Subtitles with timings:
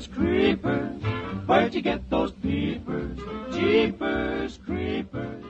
[0.00, 1.02] Jeepers creepers,
[1.46, 3.18] where'd you get those peepers?
[3.52, 5.44] Jeepers creepers,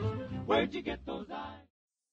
[0.45, 1.63] where'd you get those eyes?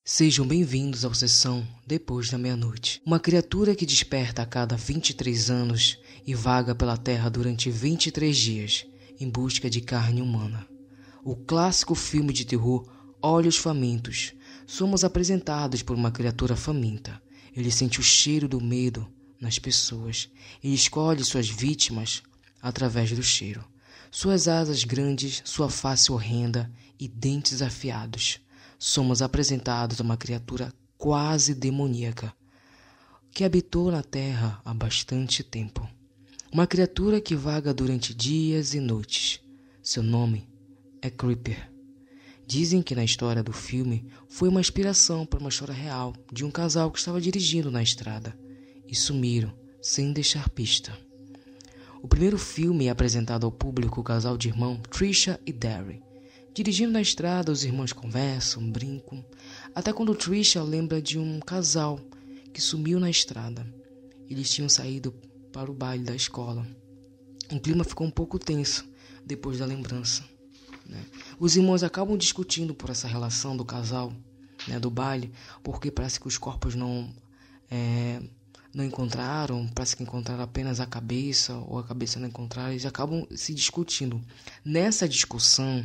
[0.06, 3.02] Sejam bem-vindos ao Sessão Depois da Meia-Noite.
[3.04, 8.86] Uma criatura que desperta a cada 23 anos e vaga pela Terra durante 23 dias
[9.20, 10.68] em busca de carne humana.
[11.24, 12.88] O clássico filme de terror
[13.20, 14.34] Olhos Famintos.
[14.68, 17.20] Somos apresentados por uma criatura faminta.
[17.56, 19.08] Ele sente o cheiro do medo
[19.40, 20.30] nas pessoas
[20.64, 22.24] e escolhe suas vítimas
[22.62, 23.64] através do cheiro.
[24.10, 28.40] Suas asas grandes, sua face horrenda e dentes afiados
[28.80, 32.34] somos apresentados a uma criatura quase demoníaca
[33.32, 35.88] que habitou na Terra há bastante tempo.
[36.52, 39.40] Uma criatura que vaga durante dias e noites.
[39.84, 40.50] Seu nome
[41.02, 41.72] é Creeper.
[42.48, 46.50] Dizem que na história do filme foi uma inspiração para uma história real de um
[46.50, 48.38] casal que estava dirigindo na estrada
[48.88, 50.98] e sumiram sem deixar pista.
[52.02, 56.02] O primeiro filme é apresentado ao público o casal de irmão Trisha e Derry,
[56.58, 59.24] Dirigindo na estrada, os irmãos conversam, brincam,
[59.76, 62.00] até quando Trisha lembra de um casal
[62.52, 63.64] que sumiu na estrada.
[64.28, 65.14] Eles tinham saído
[65.54, 66.68] para o baile da escola.
[67.52, 68.90] O clima ficou um pouco tenso
[69.24, 70.24] depois da lembrança.
[70.84, 71.06] Né?
[71.40, 74.12] Os irmãos acabam discutindo por essa relação do casal,
[74.68, 77.14] né, do baile, porque parece que os corpos não
[77.70, 78.20] é,
[78.78, 82.72] não encontraram, parece que encontraram apenas a cabeça ou a cabeça não encontraram.
[82.72, 84.22] Eles acabam se discutindo.
[84.64, 85.84] Nessa discussão,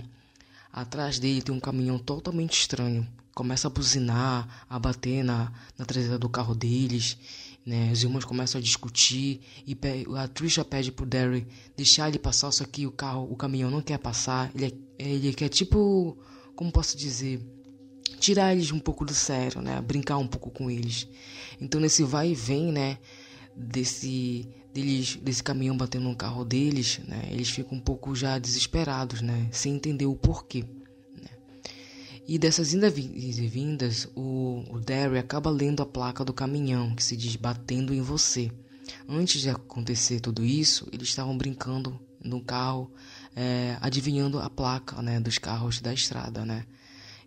[0.73, 3.07] Atrás dele tem um caminhão totalmente estranho.
[3.35, 7.19] Começa a buzinar, a bater na, na traseira do carro deles.
[7.65, 7.93] Né?
[7.93, 9.77] Os irmãos começam a discutir e
[10.17, 11.47] a Trisha pede pro Derry
[11.77, 14.51] deixar ele passar, só que o carro, o caminhão não quer passar.
[14.55, 16.17] Ele, é, ele quer tipo,
[16.57, 17.39] como posso dizer,
[18.23, 19.81] tirar eles um pouco do sério, né?
[19.81, 21.09] Brincar um pouco com eles.
[21.61, 22.99] Então nesse vai e vem, né?
[23.55, 29.21] Desse deles, desse caminhão batendo no carro deles, né, eles ficam um pouco já desesperados,
[29.21, 30.65] né, sem entender o porquê.
[31.15, 31.29] Né.
[32.27, 37.05] E dessas indas e vindas, o, o Derry acaba lendo a placa do caminhão que
[37.05, 38.51] se diz batendo em você.
[39.09, 42.91] Antes de acontecer tudo isso, eles estavam brincando no carro,
[43.37, 46.45] é, adivinhando a placa né, dos carros da estrada.
[46.45, 46.65] Né.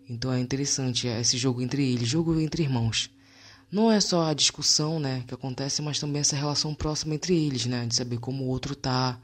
[0.08, 3.10] Então é interessante esse jogo entre eles, jogo entre irmãos
[3.70, 7.66] não é só a discussão, né, que acontece, mas também essa relação próxima entre eles,
[7.66, 9.20] né, de saber como o outro tá,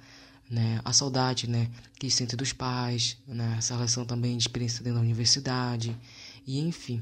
[0.51, 4.99] né, a saudade, né, que sente dos pais, né, essa relação também de experiência dentro
[4.99, 5.97] da universidade,
[6.47, 7.01] e enfim.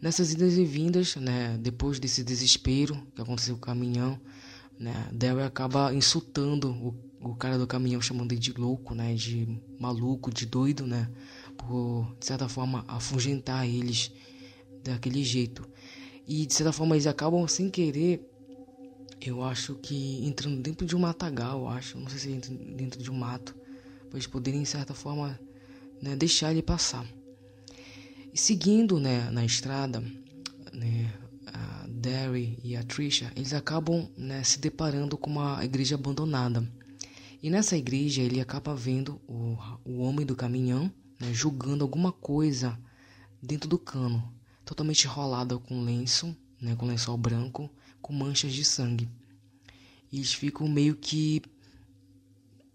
[0.00, 4.18] Nessas idas e vindas, né, depois desse desespero que aconteceu com o caminhão,
[4.78, 9.60] né, Daryl acaba insultando o, o cara do caminhão, chamando ele de louco, né, de
[9.78, 11.08] maluco, de doido, né,
[11.56, 14.10] por, de certa forma, afugentar eles
[14.82, 15.68] daquele jeito.
[16.26, 18.28] E de certa forma eles acabam sem querer,
[19.20, 23.10] eu acho que entrando dentro de um matagal, acho, não sei se entra dentro de
[23.10, 23.54] um mato,
[24.08, 25.38] para eles poderem de certa forma
[26.00, 27.06] né, deixar ele passar.
[28.32, 30.00] E seguindo né, na estrada,
[30.72, 31.12] né,
[31.46, 36.66] a Derry e a Trisha, eles acabam né, se deparando com uma igreja abandonada.
[37.42, 40.90] E nessa igreja ele acaba vendo o, o homem do caminhão
[41.26, 42.78] né, alguma coisa
[43.42, 44.32] dentro do cano
[44.64, 49.08] totalmente enrolada com lenço, né, com lençol branco, com manchas de sangue.
[50.10, 51.42] E eles ficam meio que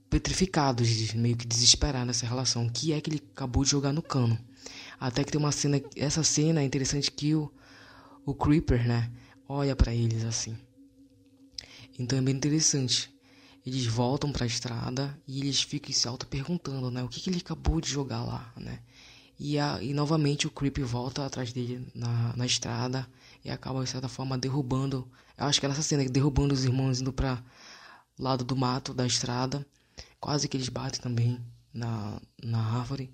[0.09, 2.66] petrificados, meio que desesperados nessa relação.
[2.66, 4.38] O que é que ele acabou de jogar no cano?
[5.00, 7.52] Até que tem uma cena, essa cena é interessante que o,
[8.25, 9.12] o Creeper, né,
[9.47, 10.57] olha para eles assim.
[11.97, 13.12] Então é bem interessante.
[13.67, 17.29] Eles voltam para a estrada e eles ficam se auto perguntando, né, o que, que
[17.29, 18.79] ele acabou de jogar lá, né?
[19.38, 23.06] E, a, e novamente o Creep volta atrás dele na, na estrada
[23.44, 25.06] e acaba de certa forma derrubando.
[25.38, 27.44] Eu acho que é nessa cena, derrubando os irmãos indo para
[28.17, 29.67] lado do mato da estrada.
[30.17, 31.38] Quase que eles batem também
[31.73, 33.11] na, na árvore.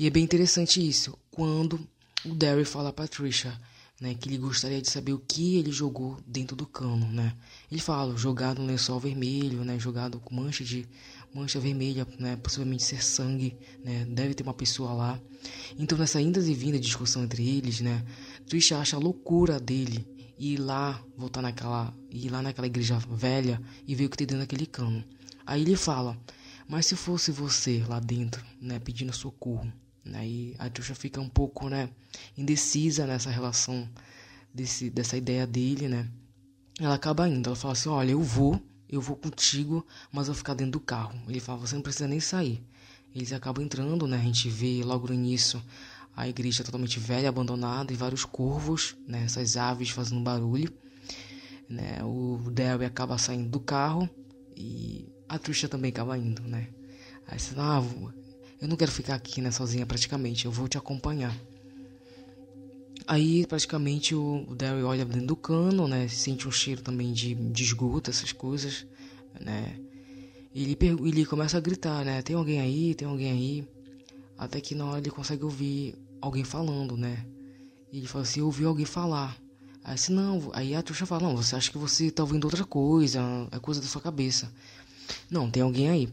[0.00, 1.16] E é bem interessante isso.
[1.30, 1.78] Quando
[2.24, 3.56] o Derry fala pra Trisha
[4.02, 7.32] né, que ele gostaria de saber o que ele jogou dentro do cano, né?
[7.70, 10.88] Ele fala, jogado um lençol vermelho, né, jogado com mancha de
[11.32, 15.20] mancha vermelha, né, possivelmente ser sangue, né, deve ter uma pessoa lá.
[15.78, 18.04] Então nessa indas e vinda discussão entre eles, né,
[18.48, 20.04] Trisha acha a loucura dele
[20.36, 24.42] ir lá, voltar naquela, ir lá naquela igreja velha e ver o que tem dentro
[24.42, 25.04] daquele cano.
[25.46, 26.18] Aí ele fala,
[26.68, 29.72] mas se fosse você lá dentro, né, pedindo socorro,
[30.14, 31.88] Aí a Trisha fica um pouco, né,
[32.36, 33.88] indecisa nessa relação
[34.52, 36.08] desse, dessa ideia dele, né?
[36.80, 40.38] Ela acaba indo, ela fala assim: "Olha, eu vou, eu vou contigo, mas eu vou
[40.38, 41.18] ficar dentro do carro".
[41.28, 42.62] Ele fala: "Você não precisa nem sair".
[43.14, 44.18] Eles acabam entrando, né?
[44.18, 45.62] A gente vê logo no início
[46.16, 50.72] a igreja totalmente velha, abandonada e vários corvos, né, essas aves fazendo barulho.
[51.68, 52.02] Né?
[52.04, 54.08] O Derry acaba saindo do carro
[54.54, 56.68] e a Trisha também acaba indo, né?
[57.26, 57.80] Aí você, ah,
[58.62, 61.36] eu não quero ficar aqui, né, sozinha praticamente, eu vou te acompanhar.
[63.08, 66.06] Aí praticamente o, o olha dentro do cano, né?
[66.06, 68.86] Sente um cheiro também de, de esgoto, essas coisas,
[69.40, 69.76] né?
[70.54, 72.22] E ele, ele começa a gritar, né?
[72.22, 72.94] Tem alguém aí?
[72.94, 73.68] Tem alguém aí?
[74.38, 77.26] Até que na hora ele consegue ouvir alguém falando, né?
[77.90, 79.36] E ele fala assim, eu ouvi alguém falar.
[79.82, 82.64] Aí assim, não, aí a Trisha fala, não, você acha que você tá ouvindo outra
[82.64, 83.20] coisa,
[83.50, 84.52] é coisa da sua cabeça.
[85.28, 86.08] Não, tem alguém aí.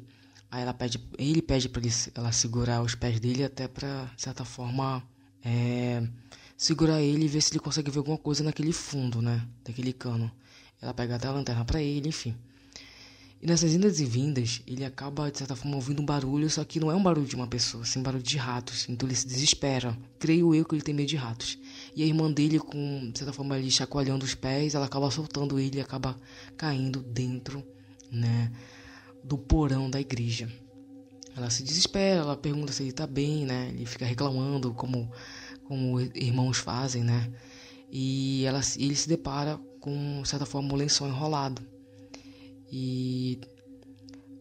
[0.52, 1.82] Aí ela pede, ele pede para
[2.16, 5.04] ela segurar os pés dele até para de certa forma
[5.44, 6.04] é,
[6.58, 10.32] segurar ele e ver se ele consegue ver alguma coisa naquele fundo, né, daquele cano.
[10.82, 12.36] Ela pega até a lanterna para ele, enfim.
[13.42, 16.78] E nessas indas e vindas, ele acaba, de certa forma, ouvindo um barulho, só que
[16.78, 18.88] não é um barulho de uma pessoa, sim um barulho de ratos.
[18.90, 19.98] Então ele se desespera.
[20.20, 21.58] Creio eu que ele tem medo de ratos.
[21.96, 25.58] E a irmã dele, com, de certa forma, ali chacoalhando os pés, ela acaba soltando
[25.58, 26.18] ele e acaba
[26.58, 27.64] caindo dentro,
[28.12, 28.52] né,
[29.24, 30.50] do porão da igreja.
[31.36, 33.70] Ela se desespera, ela pergunta se ele tá bem, né?
[33.70, 35.10] Ele fica reclamando como,
[35.64, 37.32] como irmãos fazem, né?
[37.92, 41.62] E ela, ele se depara com, de certa forma, um lençol enrolado.
[42.72, 43.40] E,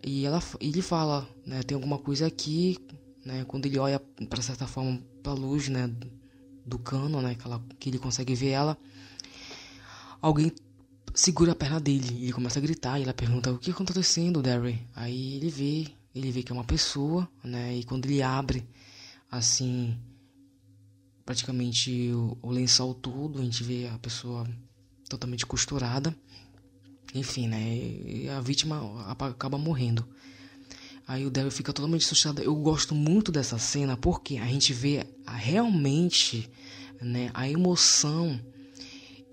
[0.04, 1.62] e ela, ele fala, né?
[1.62, 2.78] Tem alguma coisa aqui,
[3.24, 3.44] né?
[3.44, 5.90] Quando ele olha, para certa forma, pra luz, né?
[6.66, 7.34] Do cano, né?
[7.34, 8.76] Que, ela, que ele consegue ver ela.
[10.20, 10.52] Alguém
[11.18, 12.08] segura a perna dele.
[12.12, 12.98] E ele começa a gritar.
[12.98, 14.80] E ela pergunta: O que está acontecendo, Derry?
[14.94, 17.76] Aí ele vê, ele vê que é uma pessoa, né?
[17.76, 18.66] E quando ele abre,
[19.30, 19.98] assim,
[21.26, 24.48] praticamente o, o lençol todo, a gente vê a pessoa
[25.08, 26.16] totalmente costurada.
[27.14, 27.60] Enfim, né?
[27.60, 30.06] E a vítima acaba morrendo.
[31.06, 32.42] Aí o Daryl fica totalmente assustado.
[32.42, 36.50] Eu gosto muito dessa cena porque a gente vê realmente
[37.00, 38.38] né, a emoção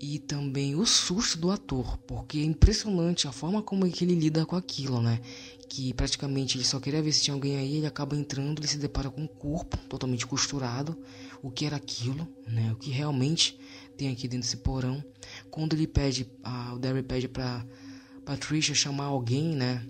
[0.00, 4.14] e também o susto do ator, porque é impressionante a forma como é que ele
[4.14, 5.20] lida com aquilo, né?
[5.68, 8.78] Que praticamente ele só queria ver se tinha alguém aí, ele acaba entrando, ele se
[8.78, 10.96] depara com um corpo totalmente costurado,
[11.42, 12.72] o que era aquilo, né?
[12.72, 13.58] O que realmente
[13.96, 15.02] tem aqui dentro desse porão.
[15.50, 17.64] Quando ele pede, a, o Derry pede para
[18.24, 19.86] Patricia chamar alguém, né?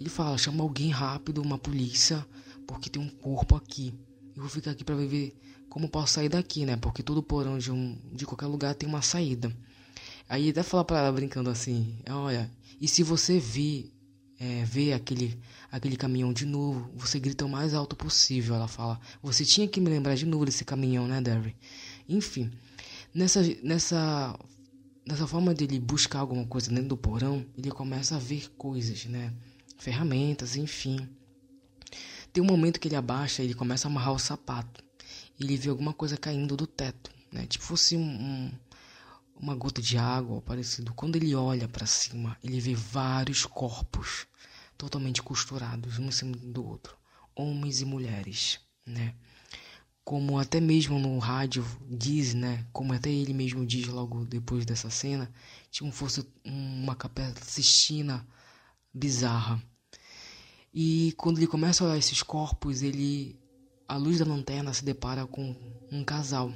[0.00, 2.26] Ele fala, chama alguém rápido, uma polícia,
[2.66, 3.94] porque tem um corpo aqui.
[4.34, 5.34] Eu vou ficar aqui para ver
[5.74, 6.76] como posso sair daqui, né?
[6.76, 9.52] Porque todo porão de, um, de qualquer lugar tem uma saída.
[10.28, 12.48] Aí até falar para ela brincando assim, olha,
[12.80, 13.92] e se você vir,
[14.38, 15.36] é, ver aquele,
[15.72, 19.00] aquele caminhão de novo, você grita o mais alto possível, ela fala.
[19.20, 21.56] Você tinha que me lembrar de novo desse caminhão, né, Derry?
[22.08, 22.52] Enfim,
[23.12, 24.38] nessa, nessa,
[25.04, 29.34] nessa forma dele buscar alguma coisa dentro do porão, ele começa a ver coisas, né?
[29.76, 31.08] Ferramentas, enfim.
[32.32, 34.83] Tem um momento que ele abaixa e ele começa a amarrar o sapato
[35.38, 37.46] e ele vê alguma coisa caindo do teto, né?
[37.46, 38.52] Tipo fosse um, um,
[39.36, 40.94] uma gota de água, parecido.
[40.94, 44.26] Quando ele olha para cima, ele vê vários corpos
[44.76, 46.96] totalmente costurados um em cima do outro,
[47.34, 49.14] homens e mulheres, né?
[50.04, 52.66] Como até mesmo no rádio diz, né?
[52.72, 55.32] Como até ele mesmo diz logo depois dessa cena,
[55.70, 58.26] tipo fosse uma capela Sistina
[58.92, 59.62] bizarra.
[60.72, 63.38] E quando ele começa a olhar esses corpos, ele
[63.86, 65.54] a luz da lanterna se depara com
[65.92, 66.52] um casal,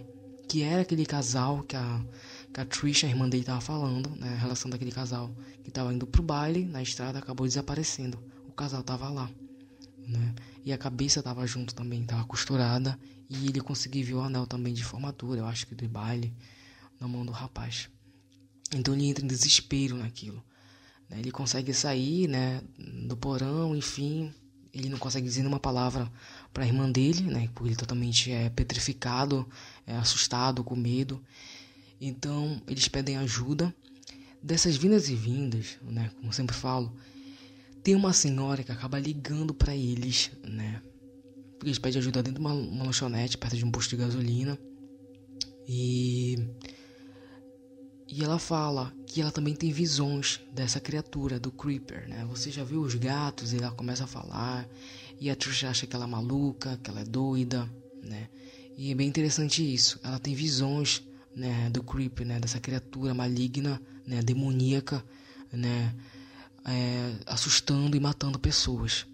[0.48, 2.04] que era aquele casal que a,
[2.52, 5.30] que a Trisha, a irmã dele, estava falando, né, a relação daquele casal
[5.62, 8.18] que estava indo pro baile, na estrada, acabou desaparecendo.
[8.48, 9.30] O casal estava lá,
[10.06, 12.98] né, e a cabeça estava junto também, estava costurada,
[13.28, 16.34] e ele conseguiu ver o anel também de formatura, eu acho que de baile,
[16.98, 17.90] na mão do rapaz.
[18.74, 20.42] Então ele entra em desespero naquilo.
[21.10, 22.62] Né, ele consegue sair, né,
[23.06, 24.32] do porão, enfim,
[24.72, 26.10] ele não consegue dizer uma palavra
[26.52, 27.48] para a irmã dele, né?
[27.54, 29.48] Porque ele totalmente é petrificado,
[29.86, 31.22] é assustado, com medo.
[32.00, 33.74] Então eles pedem ajuda.
[34.40, 36.12] Dessas vindas e vindas, né?
[36.20, 36.94] Como sempre falo,
[37.82, 40.80] tem uma senhora que acaba ligando para eles, né?
[41.52, 44.56] Porque eles pedem ajuda dentro de uma, uma lanchonete, perto de um posto de gasolina.
[45.66, 46.38] E
[48.10, 52.26] e ela fala que ela também tem visões dessa criatura, do Creeper, né?
[52.30, 54.66] Você já viu os gatos e ela começa a falar.
[55.20, 57.68] E a Trisha acha que ela é maluca, que ela é doida,
[58.02, 58.28] né?
[58.78, 60.00] E é bem interessante isso.
[60.02, 61.02] Ela tem visões,
[61.36, 62.40] né, do Creeper, né?
[62.40, 64.22] Dessa criatura maligna, né?
[64.22, 65.04] Demoníaca,
[65.52, 65.94] né?
[66.64, 69.06] É, assustando e matando pessoas.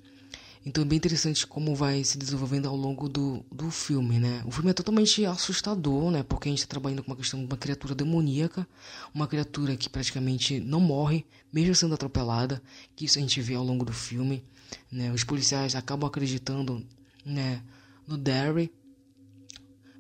[0.66, 4.42] Então é bem interessante como vai se desenvolvendo ao longo do, do filme, né?
[4.46, 6.22] O filme é totalmente assustador, né?
[6.22, 8.66] Porque a gente está trabalhando com uma questão de uma criatura demoníaca,
[9.14, 12.62] uma criatura que praticamente não morre, mesmo sendo atropelada,
[12.96, 14.42] que isso a gente vê ao longo do filme,
[14.90, 15.12] né?
[15.12, 16.84] Os policiais acabam acreditando,
[17.24, 17.62] né?
[18.06, 18.72] No Derry,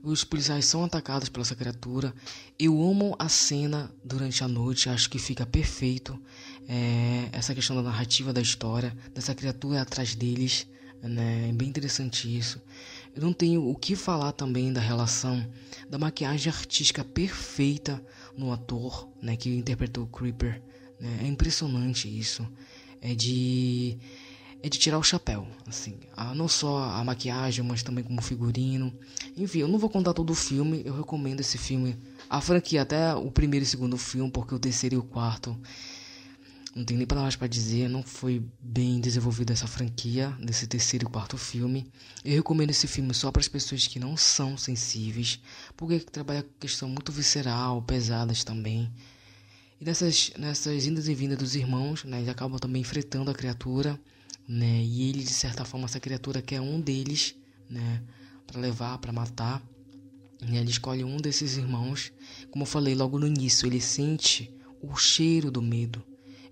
[0.02, 2.14] Os policiais são atacados pela essa criatura.
[2.58, 6.20] Eu amo a cena durante a noite, acho que fica perfeito.
[6.68, 10.66] É, essa questão da narrativa da história, dessa criatura atrás deles,
[11.08, 11.48] né?
[11.50, 12.60] É bem interessante isso.
[13.14, 15.46] Eu não tenho o que falar também da relação
[15.88, 18.04] da maquiagem artística perfeita
[18.36, 20.60] no ator, né, que interpretou o Creeper.
[20.98, 21.20] Né?
[21.22, 22.46] É impressionante isso.
[23.00, 23.98] É de
[24.62, 28.90] é de tirar o chapéu, assim, ah, não só a maquiagem, mas também como figurino.
[29.36, 31.98] Enfim, eu não vou contar todo o filme, eu recomendo esse filme,
[32.30, 35.54] a franquia até o primeiro e segundo filme, porque o terceiro e o quarto
[36.74, 41.10] não tem nem palavras para dizer, não foi bem desenvolvida essa franquia desse terceiro e
[41.10, 41.86] quarto filme.
[42.24, 45.40] Eu recomendo esse filme só para as pessoas que não são sensíveis,
[45.76, 48.92] porque trabalha com questão muito visceral, pesadas também.
[49.80, 54.00] E nessas, nessas indas e vindas dos irmãos, né, eles acabam também enfrentando a criatura,
[54.48, 57.36] né, e ele de certa forma essa criatura quer um deles,
[57.70, 58.02] né,
[58.48, 59.62] para levar, para matar.
[60.42, 62.12] E ele escolhe um desses irmãos.
[62.50, 64.52] Como eu falei logo no início, ele sente
[64.82, 66.04] o cheiro do medo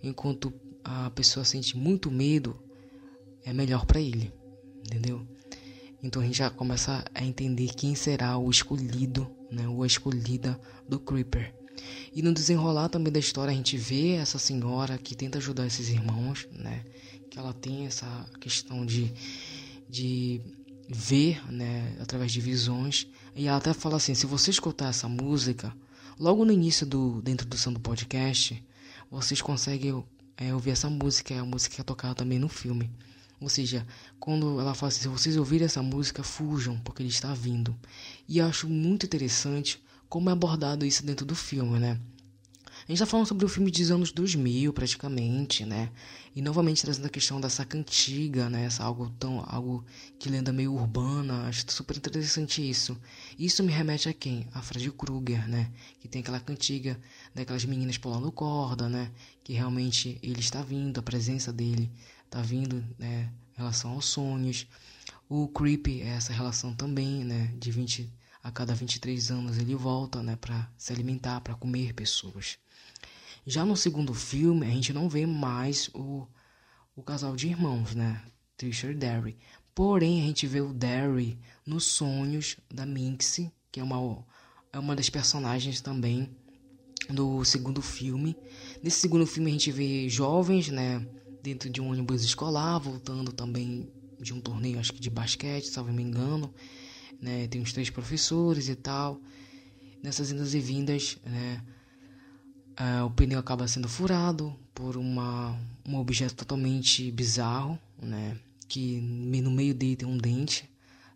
[0.02, 0.52] enquanto
[0.84, 2.58] a pessoa sente muito medo,
[3.44, 4.32] é melhor para ele,
[4.84, 5.26] entendeu?
[6.02, 10.60] Então a gente já começa a entender quem será o escolhido, né, ou a escolhida
[10.88, 11.54] do Creeper.
[12.14, 15.88] E no desenrolar também da história a gente vê essa senhora que tenta ajudar esses
[15.88, 16.84] irmãos, né,
[17.30, 19.12] que ela tem essa questão de
[19.88, 20.40] de
[20.88, 23.06] ver, né, através de visões.
[23.36, 25.74] E ela até fala assim: se você escutar essa música,
[26.18, 28.62] logo no início do da introdução do podcast,
[29.12, 30.02] vocês conseguem
[30.38, 32.90] é, ouvir essa música, é a música que é tocada também no filme.
[33.38, 33.86] Ou seja,
[34.18, 37.76] quando ela fala assim, se vocês ouvirem essa música, fujam, porque ele está vindo.
[38.26, 42.00] E eu acho muito interessante como é abordado isso dentro do filme, né?
[42.82, 45.92] A gente está falando sobre o filme dos anos 2000, praticamente, né?
[46.34, 48.64] E novamente trazendo a questão dessa cantiga, né?
[48.64, 49.84] Essa algo tão algo
[50.18, 51.46] que lenda meio urbana.
[51.46, 53.00] Acho super interessante isso.
[53.38, 54.48] Isso me remete a quem?
[54.52, 55.70] A Fred Krueger, né?
[56.00, 57.00] Que tem aquela cantiga
[57.32, 59.12] daquelas meninas pulando corda, né?
[59.44, 61.88] Que realmente ele está vindo, a presença dele
[62.24, 63.32] está vindo, né?
[63.54, 64.66] Em relação aos sonhos.
[65.28, 67.54] O Creepy é essa relação também, né?
[67.60, 68.12] De 20
[68.42, 72.58] a cada 23 anos ele volta, né, para se alimentar, para comer pessoas.
[73.44, 76.26] Já no segundo filme, a gente não vê mais o,
[76.94, 78.22] o casal de irmãos, né?
[78.56, 79.36] Trisha e Derry.
[79.74, 83.40] Porém, a gente vê o Derry nos sonhos da Minx,
[83.72, 84.24] que é uma,
[84.72, 86.30] é uma das personagens também
[87.10, 88.36] do segundo filme.
[88.80, 91.04] Nesse segundo filme, a gente vê jovens, né?
[91.42, 95.76] Dentro de um ônibus escolar, voltando também de um torneio, acho que de basquete, se
[95.76, 96.54] não me engano.
[97.20, 97.48] Né?
[97.48, 99.20] Tem uns três professores e tal.
[100.00, 101.60] Nessas indas e vindas, né?
[102.80, 108.38] Uh, o pneu acaba sendo furado por uma, um objeto totalmente bizarro, né?
[108.66, 110.68] Que no meio dele tem um dente.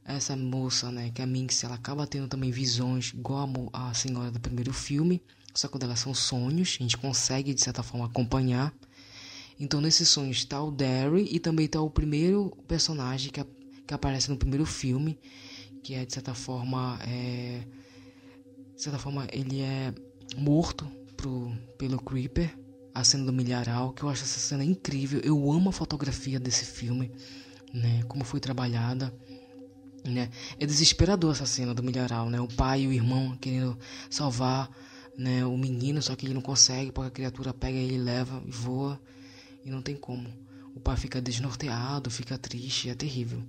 [0.04, 1.10] Essa moça, né?
[1.14, 4.72] Que é a Minx, ela acaba tendo também visões igual a, a senhora do primeiro
[4.72, 5.22] filme.
[5.54, 8.74] Só que elas são sonhos, a gente consegue de certa forma acompanhar.
[9.58, 13.42] Então nesses sonhos está o Derry e também está o primeiro personagem que,
[13.86, 15.18] que aparece no primeiro filme,
[15.82, 17.62] que é de certa forma é,
[18.74, 19.94] de certa forma ele é
[20.36, 20.86] morto
[21.16, 22.56] pro, pelo Creeper,
[22.94, 25.20] a cena do milharal, que eu acho essa cena incrível.
[25.20, 27.12] Eu amo a fotografia desse filme,
[27.72, 28.02] né?
[28.08, 29.14] Como foi trabalhada,
[30.04, 30.30] né?
[30.58, 32.40] É desesperador essa cena do milharal, né?
[32.40, 34.70] O pai e o irmão querendo salvar,
[35.16, 35.44] né?
[35.44, 39.00] O menino, só que ele não consegue porque a criatura pega ele, leva e voa
[39.64, 40.28] e não tem como.
[40.74, 43.42] O pai fica desnorteado, fica triste, é terrível.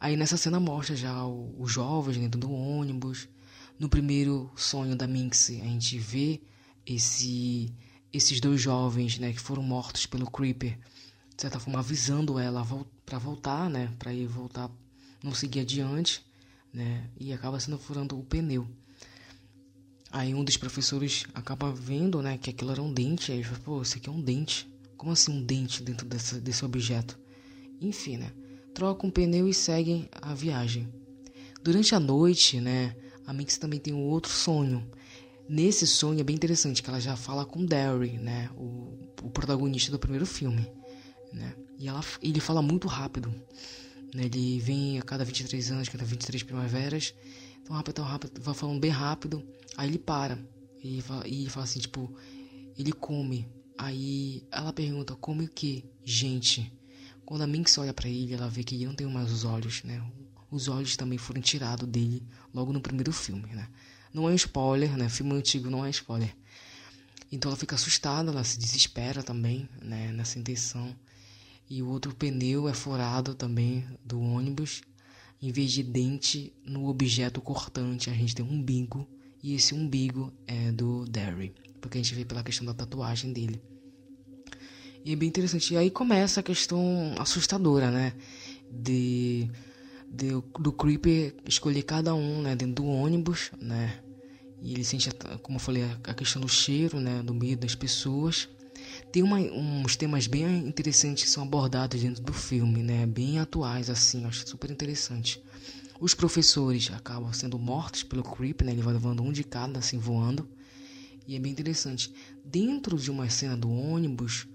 [0.00, 3.28] Aí nessa cena mostra já os jovens dentro do ônibus.
[3.78, 6.40] No primeiro sonho da Minx, a gente vê
[6.86, 7.72] esse
[8.12, 10.76] esses dois jovens, né, que foram mortos pelo Creeper,
[11.36, 12.66] de certa forma avisando ela
[13.06, 14.70] para voltar, né, para ir voltar,
[15.22, 16.24] não seguir adiante,
[16.72, 18.66] né, e acaba sendo furando o pneu.
[20.10, 23.80] Aí um dos professores acaba vendo, né, que aquilo era um dente, aí fala, pô,
[23.80, 24.68] isso aqui é um dente.
[24.96, 27.18] Como assim um dente dentro desse, desse objeto?
[27.80, 28.32] Enfim, né,
[28.74, 30.88] trocam o pneu e seguem a viagem.
[31.62, 34.84] Durante a noite, né, a Mix também tem um outro sonho
[35.52, 39.90] Nesse sonho é bem interessante que ela já fala com Derry, né, o, o protagonista
[39.90, 40.64] do primeiro filme,
[41.32, 41.56] né?
[41.76, 43.34] E ela, ele fala muito rápido,
[44.14, 44.26] né?
[44.26, 47.12] Ele vem a cada 23 anos, cada 23 primaveras,
[47.64, 49.44] tão rápido, tão rápido, vai falando bem rápido,
[49.76, 50.38] aí ele para
[50.84, 52.14] e fala, e fala assim, tipo,
[52.78, 53.48] ele come.
[53.76, 55.84] Aí ela pergunta, come o que?
[56.04, 56.72] Gente.
[57.26, 59.82] Quando a Minx olha para ele, ela vê que ele não tem mais os olhos,
[59.82, 60.00] né?
[60.48, 62.22] Os olhos também foram tirados dele
[62.54, 63.68] logo no primeiro filme, né?
[64.12, 65.08] Não é um spoiler, né?
[65.08, 66.34] Filme antigo não é spoiler.
[67.30, 70.12] Então ela fica assustada, ela se desespera também, né?
[70.12, 70.94] Nessa intenção.
[71.68, 74.82] E o outro pneu é furado também do ônibus.
[75.42, 79.08] em vez de dente no objeto cortante, a gente tem um umbigo.
[79.42, 83.62] E esse umbigo é do Derry, porque a gente vê pela questão da tatuagem dele.
[85.02, 85.72] E é bem interessante.
[85.72, 88.12] E aí começa a questão assustadora, né?
[88.70, 89.50] De,
[90.10, 92.56] de do Creeper escolher cada um, né?
[92.56, 94.00] Dentro do ônibus, né?
[94.60, 95.08] E ele sente,
[95.42, 97.22] como eu falei, a questão do cheiro, né?
[97.22, 98.48] Do medo das pessoas.
[99.12, 103.06] Tem uma, uns temas bem interessantes que são abordados dentro do filme, né?
[103.06, 105.42] Bem atuais, assim, acho super interessante.
[106.00, 108.72] Os professores acabam sendo mortos pelo Creep, né?
[108.72, 110.48] Ele vai levando um de cada, assim, voando.
[111.26, 112.12] E é bem interessante.
[112.44, 114.48] Dentro de uma cena do ônibus,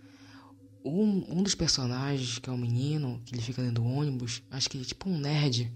[0.86, 4.44] um, um dos personagens, que é o um menino, que ele fica dentro do ônibus,
[4.52, 5.72] acho que ele é tipo um nerd,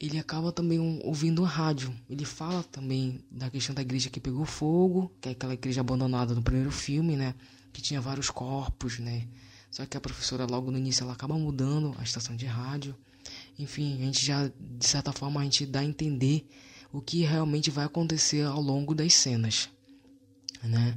[0.00, 1.94] ele acaba também um, ouvindo a rádio.
[2.08, 6.34] Ele fala também da questão da igreja que pegou fogo, que é aquela igreja abandonada
[6.34, 7.34] no primeiro filme, né?
[7.72, 9.26] Que tinha vários corpos, né?
[9.70, 12.96] Só que a professora logo no início ela acaba mudando a estação de rádio.
[13.58, 16.46] Enfim, a gente já, de certa forma, a gente dá a entender
[16.92, 19.68] o que realmente vai acontecer ao longo das cenas,
[20.62, 20.96] né?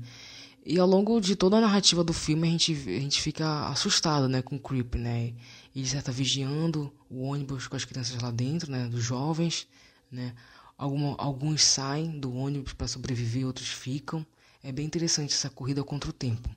[0.63, 4.29] E ao longo de toda a narrativa do filme a gente, a gente fica assustado,
[4.29, 5.33] né, com o Creep, né?
[5.75, 9.67] Ele está vigiando o ônibus com as crianças lá dentro, né, dos jovens,
[10.11, 10.35] né?
[10.77, 14.25] Algum, alguns saem do ônibus para sobreviver, outros ficam.
[14.63, 16.47] É bem interessante essa corrida contra o tempo.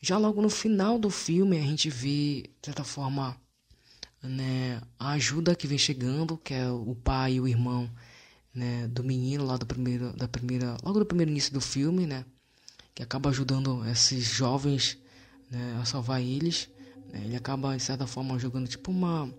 [0.00, 3.36] Já logo no final do filme a gente vê, de certa forma,
[4.22, 7.90] né, a ajuda que vem chegando, que é o pai e o irmão,
[8.54, 12.24] né, do menino lá do primeiro, da primeira, logo do primeiro início do filme, né?
[12.96, 14.98] Que acaba ajudando esses jovens
[15.50, 16.70] né, a salvar eles.
[17.12, 19.30] Né, ele acaba, de certa forma, jogando tipo uma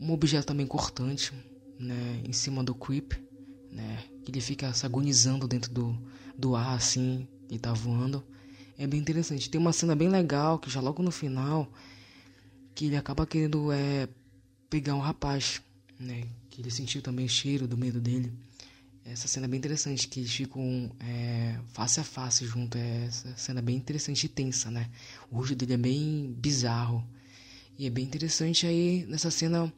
[0.00, 1.32] um objeto também cortante
[1.78, 3.12] né, em cima do Creep,
[3.70, 5.98] né, ele fica se agonizando dentro do,
[6.36, 8.24] do ar assim, e tá voando.
[8.78, 9.48] É bem interessante.
[9.48, 11.70] Tem uma cena bem legal que já logo no final
[12.74, 14.08] que ele acaba querendo é,
[14.68, 15.62] pegar um rapaz,
[16.00, 18.32] né, que ele sentiu também o cheiro do medo dele.
[19.08, 22.76] Essa cena é bem interessante, que eles ficam é, face a face junto.
[22.76, 24.90] É essa cena bem interessante e tensa, né?
[25.30, 27.06] O rosto dele é bem bizarro.
[27.78, 29.72] E é bem interessante aí, nessa cena,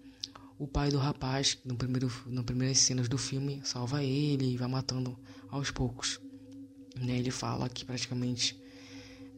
[0.59, 4.69] o pai do rapaz, no primeiro, nas primeiras cenas do filme, salva ele e vai
[4.69, 5.19] matando
[5.51, 6.19] aos poucos.
[6.97, 7.19] Né?
[7.19, 8.59] Ele fala que praticamente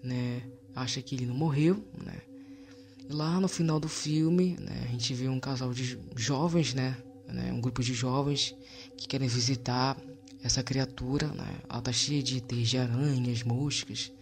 [0.05, 0.43] né,
[0.75, 2.21] acha que ele não morreu, né?
[3.09, 6.97] E lá no final do filme, né, a gente vê um casal de jovens, né?
[7.33, 8.55] né, um grupo de jovens
[9.01, 9.97] que querem visitar
[10.43, 11.29] essa criatura.
[11.29, 11.57] Né?
[11.69, 14.13] Ela está cheia de teias de aranhas, moscas,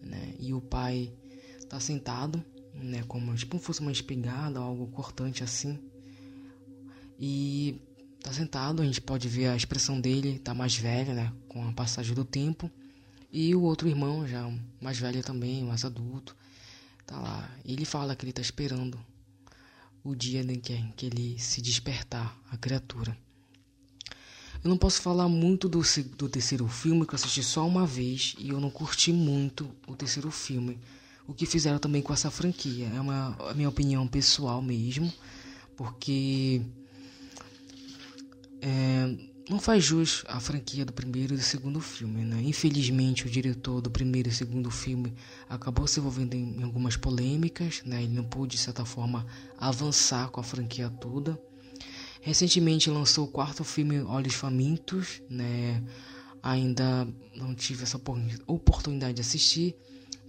[0.00, 0.34] né?
[0.38, 1.12] e o pai
[1.58, 2.42] está sentado,
[2.74, 5.78] né, como tipo fosse uma espingarda, algo cortante assim.
[7.18, 7.80] E
[8.18, 11.72] está sentado, a gente pode ver a expressão dele, está mais velha, né, com a
[11.72, 12.70] passagem do tempo.
[13.30, 16.36] E o outro irmão, já mais velho também, mais adulto,
[17.06, 17.50] tá lá.
[17.64, 19.00] Ele fala que ele está esperando
[20.04, 23.16] o dia em que, em que ele se despertar, a criatura.
[24.64, 25.82] Eu não posso falar muito do,
[26.16, 29.96] do terceiro filme, que eu assisti só uma vez e eu não curti muito o
[29.96, 30.78] terceiro filme.
[31.26, 32.86] O que fizeram também com essa franquia.
[32.94, 35.12] É uma a minha opinião pessoal mesmo,
[35.76, 36.62] porque
[38.60, 39.16] é,
[39.50, 42.40] não faz jus à franquia do primeiro e do segundo filme, né?
[42.42, 45.12] Infelizmente, o diretor do primeiro e segundo filme
[45.48, 48.04] acabou se envolvendo em algumas polêmicas, né?
[48.04, 49.26] Ele não pôde, de certa forma,
[49.58, 51.36] avançar com a franquia toda.
[52.22, 55.82] Recentemente lançou o quarto filme Olhos Famintos, né?
[56.42, 57.06] Ainda
[57.36, 58.00] não tive essa
[58.46, 59.76] oportunidade de assistir,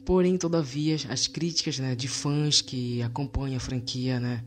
[0.05, 4.43] porém, todavia, as críticas né, de fãs que acompanham a franquia, né?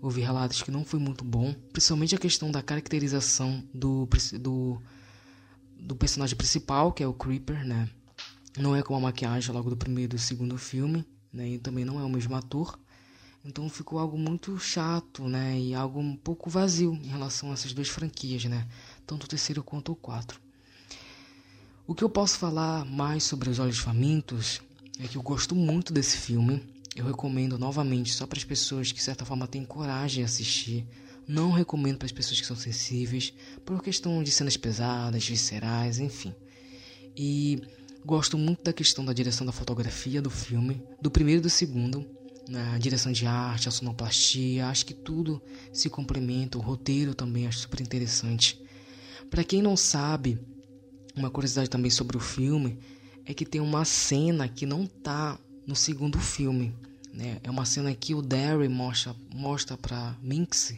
[0.00, 4.08] ouvi relatos que não foi muito bom, principalmente a questão da caracterização do,
[4.40, 4.80] do,
[5.78, 7.88] do personagem principal, que é o Creeper, né?
[8.58, 11.50] Não é com a maquiagem logo do primeiro e do segundo filme, né?
[11.50, 12.78] E também não é o mesmo ator.
[13.44, 15.58] Então ficou algo muito chato, né?
[15.58, 18.66] E algo um pouco vazio em relação a essas duas franquias, né?
[19.06, 20.40] Tanto o terceiro quanto o quatro.
[21.86, 24.60] O que eu posso falar mais sobre Os Olhos Famintos
[24.98, 26.62] é que eu gosto muito desse filme
[26.94, 30.86] eu recomendo novamente só para as pessoas que de certa forma têm coragem de assistir.
[31.26, 33.32] Não recomendo para as pessoas que são sensíveis,
[33.64, 36.34] por questão de cenas pesadas, viscerais, enfim.
[37.16, 37.62] E
[38.04, 42.04] gosto muito da questão da direção da fotografia do filme, do primeiro e do segundo,
[42.78, 47.80] direção de arte, a sonoplastia, acho que tudo se complementa, o roteiro também acho super
[47.80, 48.60] interessante.
[49.30, 50.38] Para quem não sabe,
[51.14, 52.78] uma curiosidade também sobre o filme
[53.24, 56.74] é que tem uma cena que não tá no segundo filme.
[57.12, 57.38] Né?
[57.42, 60.74] É uma cena que o Derry mostra, mostra para Minx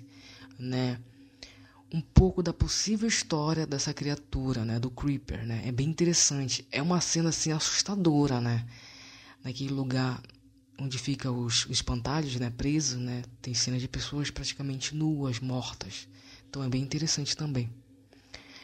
[0.59, 0.99] né?
[1.93, 4.79] um pouco da possível história dessa criatura, né?
[4.79, 5.47] do Creeper.
[5.47, 5.63] Né?
[5.67, 6.67] É bem interessante.
[6.71, 8.67] É uma cena assim assustadora, né?
[9.43, 10.21] naquele lugar
[10.79, 16.09] onde fica os espantalhos, né, presos, né, tem cenas de pessoas praticamente nuas, mortas.
[16.49, 17.71] Então é bem interessante também.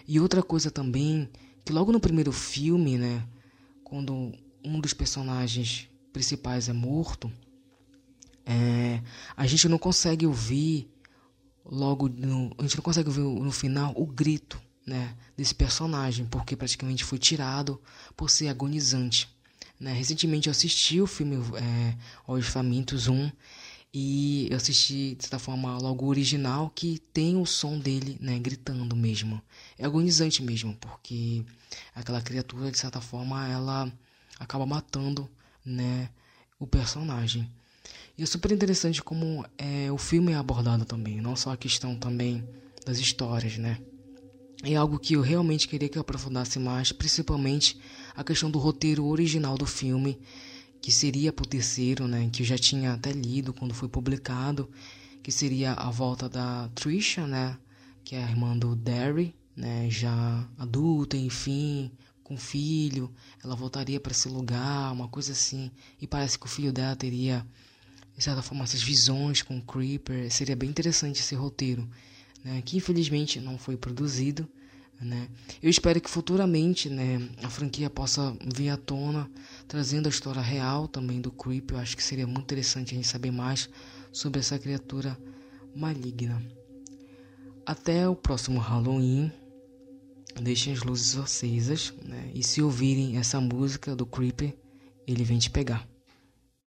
[0.07, 1.29] E outra coisa também,
[1.65, 3.27] que logo no primeiro filme, né,
[3.85, 4.33] quando
[4.65, 7.31] um dos personagens principais é morto,
[8.45, 9.03] é,
[9.37, 10.91] a gente não consegue ouvir
[11.65, 16.57] logo no, a gente não consegue ouvir no final o grito, né, desse personagem, porque
[16.57, 17.81] praticamente foi tirado
[18.17, 19.29] por ser agonizante.
[19.79, 19.93] Né?
[19.93, 23.31] Recentemente eu assisti o filme é, Os Famintos 1
[23.93, 28.39] e eu assisti, de certa forma, logo o original que tem o som dele né,
[28.39, 29.41] gritando mesmo.
[29.79, 31.45] É agonizante mesmo, porque
[31.95, 33.91] aquela criatura, de certa forma, ela
[34.39, 35.29] acaba matando
[35.65, 36.11] né,
[36.59, 37.51] o personagem.
[38.17, 41.97] E é super interessante como é, o filme é abordado também, não só a questão
[41.97, 42.47] também
[42.85, 43.79] das histórias, né?
[44.65, 47.79] É algo que eu realmente queria que eu aprofundasse mais, principalmente
[48.19, 50.19] a questão do roteiro original do filme,
[50.83, 54.69] que seria pro terceiro, né, que eu já tinha até lido quando foi publicado,
[55.23, 57.57] que seria a volta da Trisha, né,
[58.03, 61.93] que é a irmã do Derry, né, já adulta, enfim,
[62.25, 63.09] com filho,
[63.45, 67.47] ela voltaria para esse lugar, uma coisa assim, e parece que o filho dela teria,
[68.17, 71.89] de certa forma, essas visões com o Creeper, seria bem interessante esse roteiro,
[72.43, 74.49] né, que infelizmente não foi produzido,
[75.01, 75.29] né?
[75.63, 79.31] Eu espero que futuramente né, a franquia possa vir à tona,
[79.67, 81.71] trazendo a história real também do Creep.
[81.71, 83.69] Eu acho que seria muito interessante a gente saber mais
[84.13, 85.17] sobre essa criatura
[85.75, 86.43] maligna.
[87.65, 89.31] Até o próximo Halloween.
[90.41, 92.31] Deixem as luzes acesas né?
[92.33, 94.55] e se ouvirem essa música do Creep,
[95.07, 95.89] ele vem te pegar.